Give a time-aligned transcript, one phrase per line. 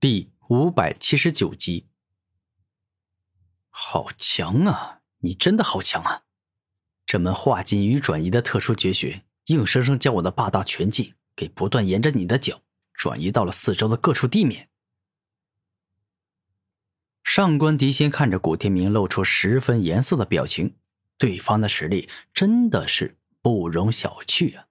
[0.00, 1.86] 第五百七十九集。
[3.68, 5.00] 好强啊！
[5.18, 6.22] 你真的好强啊！
[7.04, 14.68] 这门化金与转移的特殊绝学，硬生生将我的霸道拳技给不断沿着你的脚转移到了四周的各处地面。
[17.24, 20.76] 上官迪仙看着古天明，露出十分严肃的表情。
[21.16, 24.68] 对方的实力真的是不容小觑啊！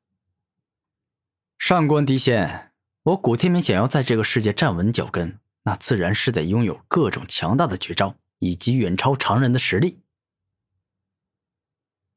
[1.57, 2.66] 上官迪仙。
[3.07, 10.01] 我古天明想要在这个世界站稳脚跟，那自然是得拥有各种强大的绝招以及远超常人的实力。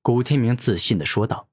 [0.02, 1.48] 古天明自信的说道：“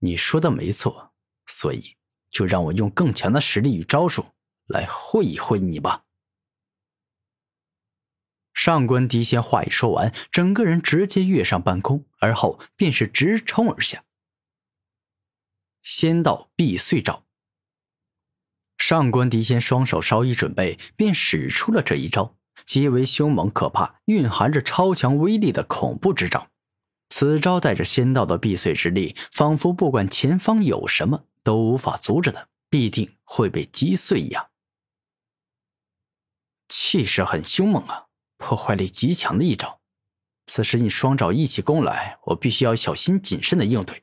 [0.00, 1.14] 你说的没错，
[1.46, 1.96] 所以
[2.28, 4.26] 就让我用更强的实力与招数
[4.66, 6.04] 来会一会你吧。”
[8.52, 14.04] 上官迪仙话一说完，整个人直接跃上半空，而后便是直冲而下。
[15.80, 17.24] 仙道避碎招。
[18.80, 26.48] 上官迪仙双手稍一准备，便使出了这一招，极为凶猛可怕，蕴含着超强威力的恐怖之招。
[27.10, 34.48] 此招带着仙道的避碎之力，仿佛不管前方有什么都无法阻止的，必定会被击碎一样。
[36.68, 38.06] 气势很凶猛啊，
[38.38, 39.80] 破坏力极强的一招。
[40.46, 44.02] 此时你双爪一起攻来，我必须要小心谨慎的应对，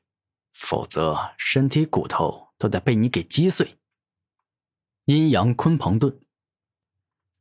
[0.53, 3.80] 否则身体骨头都得被你给击碎。
[5.08, 6.19] 阴阳鲲鹏盾。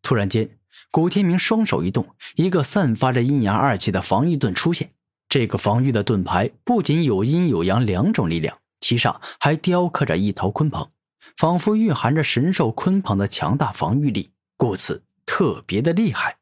[0.01, 0.57] 突然间，
[0.93, 4.93] 古天明双手一动，一个散发着阴阳二气的防御盾出现。
[5.29, 10.89] 这个防御的盾牌不仅有阴有阳两种力量，其上还雕刻着一头鲲鹏，
[11.37, 16.37] 仿佛蕴含着神兽鲲鹏的强大防御力，故此特别的厉害。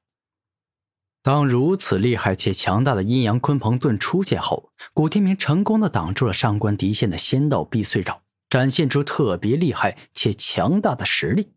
[1.23, 8.21] 当如此厉害且强大的阴阳鲲鹏盾出现后，古天明成功的挡住了上官迪仙的仙道避碎爪。
[8.55, 11.55] 展现出特别厉害且强大的实力。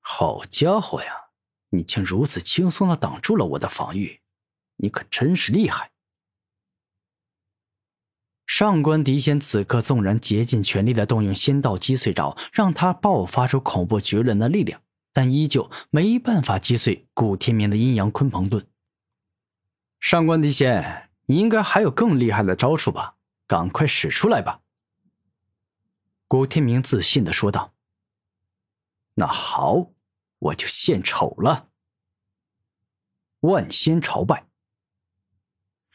[0.00, 1.26] 好家伙呀，
[1.68, 4.22] 你竟如此轻松的挡住了我的防御，
[4.76, 5.90] 你可真是厉害！
[8.46, 14.80] 上官迪仙此刻纵然竭尽全力的动用仙道击碎爪，让他爆发出恐怖绝伦的力量，
[15.12, 18.66] 但依旧没办法击碎古天明的阴阳鲲鹏盾。
[20.00, 23.16] 上官迪仙，你应该还有更厉害的招数吧？
[23.46, 24.62] 赶快使出来吧！
[26.28, 27.72] 古天明自信的说道
[29.14, 29.92] ：“那好，
[30.38, 31.68] 我就献丑了。”
[33.40, 34.48] 万仙朝拜。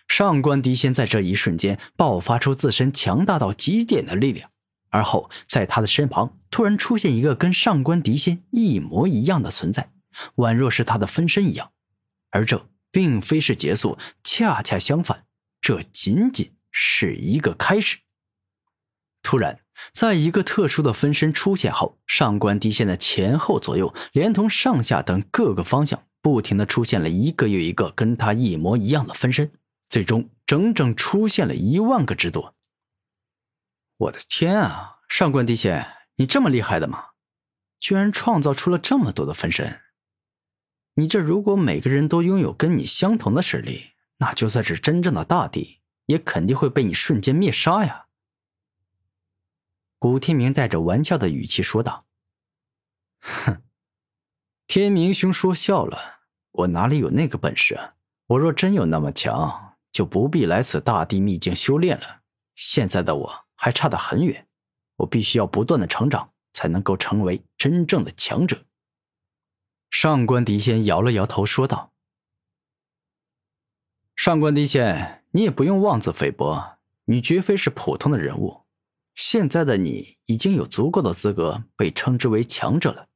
[0.08, 4.50] 上官迪仙在这一瞬间爆发出自身强大到极点的力量，
[4.90, 9.92] 而后在他的身旁突然出现一个跟上官迪仙一模一样的存在，
[10.36, 11.74] 宛若是他的分身一样。
[12.30, 15.26] 而这并非是结束，恰恰相反，
[15.60, 18.00] 这仅仅是一个开始。
[19.22, 19.61] 突然。
[19.92, 29.52] 在一个特殊的分身出现后，上官帝仙的前后左右，连同上下等各个方向，不停的出现了一个又一个跟他一模一样的分身，
[29.90, 32.56] 最终整整出现了一万个之多。
[33.98, 37.06] 我的天啊，上官迪仙，你这么厉害的吗？
[37.80, 39.82] 居然创造出了这么多的分身！
[40.96, 48.06] 你这如果每个人都拥有跟你相同的实力，那就算是真正的大帝，也肯定会被你瞬间灭杀呀！
[50.02, 52.06] 古天明带着玩笑的语气说道
[53.22, 53.62] ：“哼，
[54.66, 56.22] 天明兄说笑了，
[56.54, 57.94] 我哪里有那个本事啊？
[58.26, 62.22] 我若真有那么强，就不必来此大地秘境修炼了。
[62.56, 64.48] 现在的我还差得很远，
[64.96, 68.66] 我必须要不断的成长，才能够成为真正的强者。”
[69.92, 71.94] 上官迪仙摇了摇头说道
[74.18, 78.66] ：“上官迪仙，你也不用妄自菲薄，你绝非是普通的人物。”
[79.14, 83.10] 现在的你已经有足够的资格被称之为强者了。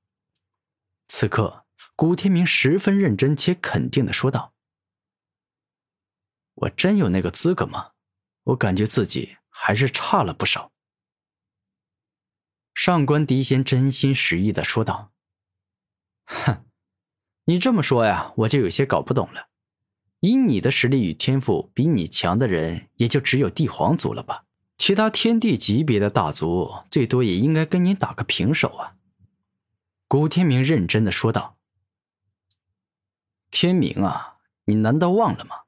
[1.08, 4.54] 此刻，古天明十分认真且肯定的说道
[6.54, 7.92] ：“我真有那个资格吗？
[8.44, 10.72] 我感觉自己还是差了不少。”
[12.74, 15.14] 上官迪仙真心实意的说道
[16.26, 16.66] ：“哼，
[17.46, 19.50] 你这么说呀，我就有些搞不懂了。
[20.20, 24.45] 以你的实力与天赋，比你强的人也就只有帝皇族了吧？”
[24.86, 28.94] 其他天地级别的大族，最多也应该跟你打个平手啊。”
[30.08, 31.58] 古天明认真的说道。
[33.50, 34.36] “天明啊，
[34.66, 35.62] 你难道忘了吗？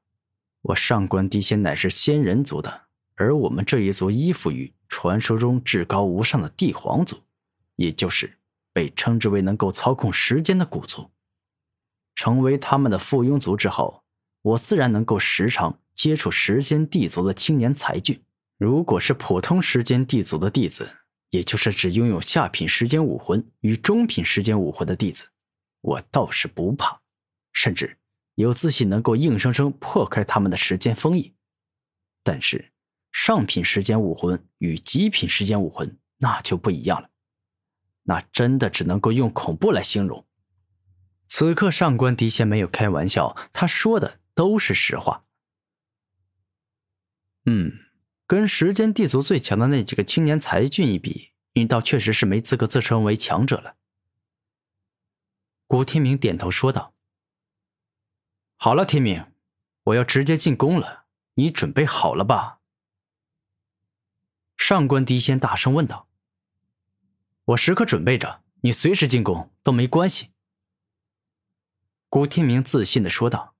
[0.60, 2.82] 我上官帝仙乃是仙人族的，
[3.16, 7.24] 而我们这一族依附于传说中至高无上的帝皇族，
[7.74, 8.38] 也就是
[8.72, 11.10] 被称之为能够操控时间的古族。
[12.14, 14.04] 成为他们的附庸族之后，
[14.42, 18.22] 我自然能够时常接触时间帝族的青年才俊。”
[18.58, 20.90] 如果是普通时间地族的弟子，
[21.30, 25.28] 也就是只拥有下品时间武魂与中品时间武魂的弟子，
[25.80, 27.00] 我倒是不怕，
[27.52, 27.98] 甚至
[28.34, 31.32] 有自信能够硬生生破开他们的时间封印。
[32.24, 32.72] 但是，
[33.12, 37.10] 上品时间武魂与极品时间武魂那就不一样了，
[38.02, 40.26] 那真的只能够用恐怖来形容。
[41.28, 45.22] 此刻，上官迪仙没有开玩笑，他说的都是实话。
[47.46, 47.84] 嗯。
[48.28, 53.76] 跟时间地族最强的那几个青年才俊一比，你倒确实是没资格自称为强者了。
[55.66, 56.92] 古天明点头说道
[58.56, 59.32] ：“好了，天明，
[59.84, 62.60] 我要直接进攻了，你准备好了吧？”
[64.58, 66.06] 上官迪仙大声问道
[67.46, 70.32] ：“我时刻准备着，你随时进攻都没关系。”
[72.10, 73.54] 古天明自信的说道：“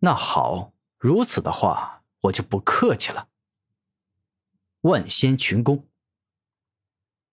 [0.00, 1.94] 那好，如此的话。”
[2.26, 3.28] 我就不客气了。
[4.82, 5.84] 万仙群攻。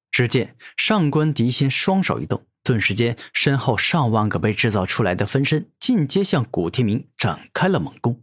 [0.10, 8.22] 只见上官迪仙双手一动，顿时间身后上万个被制造出来的分身尽皆向古天明展开了猛攻。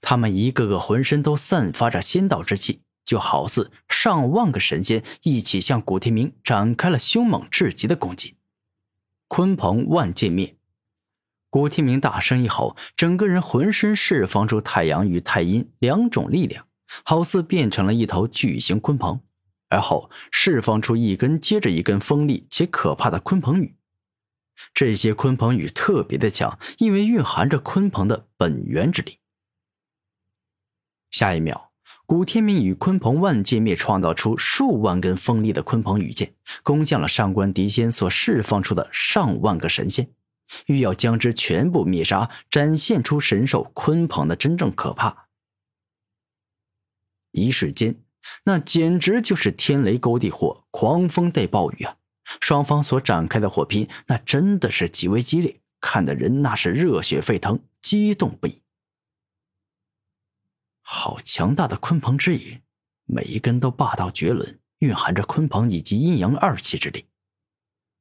[0.00, 8.36] 他们一个个浑身都散发着仙道之气，就好似上万个神仙一起向古天明展开了凶猛至极的攻击。
[9.28, 10.56] 鲲鹏万剑灭。
[11.52, 16.66] 古天明大声一吼，整个人浑身释放出太阳与太阴两种力量，
[17.04, 19.20] 好似变成了一头巨型鲲鹏，
[19.68, 23.76] 而后释放出一根接着一根锋利且可怕的鲲鹏羽。
[24.72, 29.18] 这些鲲鹏羽特别的强，因为蕴含着鲲鹏的本源之力。
[31.10, 31.72] 下一秒，
[32.06, 40.08] 古天明与鲲鹏万剑灭创造出数万根锋利的鲲鹏羽剑，攻向了上官迪仙所释放出的上万个神仙。
[40.66, 45.28] 欲要将之全部灭杀，展现出神兽鲲鹏的真正可怕。
[47.30, 48.02] 一瞬间，
[48.44, 51.96] 那简直就是天雷勾地火，狂风带暴雨啊！
[52.40, 58.62] 双方所展开的火拼，那真的是极为激烈，看的人那是热血沸腾，激动不已。
[60.82, 62.60] 好强大的鲲鹏之羽，
[63.06, 67.06] 每一根都霸道绝伦，蕴含着鲲鹏以及阴阳二气之力。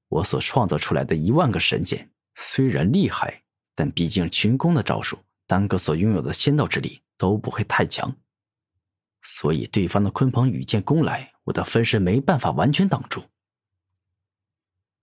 [0.10, 2.12] 我所创造出来的一万个神仙。
[2.36, 3.44] 虽然厉害，
[3.76, 8.16] 但毕竟群攻的招数，单个所拥有的仙道之力都不会太强，
[9.22, 13.26] 所以对方的鲲鹏羽箭攻来，我的分身没办法完全挡住。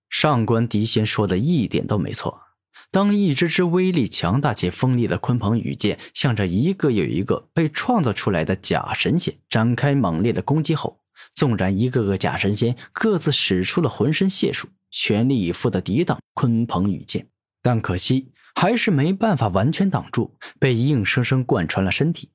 [0.08, 2.42] 上官迪仙说的一点都没错。
[2.90, 11.00] 当一只只威力强大且锋利的鲲鹏羽箭向着一个又一个被创造出来的假神仙展开猛烈的攻击后，
[11.34, 14.69] 纵然一个个假神仙各自使出了浑身解数。
[14.90, 17.29] 全力以赴的抵挡鲲鹏羽箭，
[17.62, 22.31] 但可惜还是没办法完全挡住，被硬生生贯穿了身体。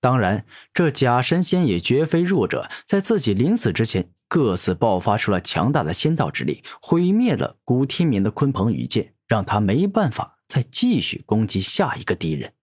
[0.00, 12.54] 当然，这假神仙也绝非弱者，在自己临死之前，各自爆发出了强大的仙道之力，毁灭了古天明的鲲鹏羽箭，让他没办法再继续攻击下一个敌人。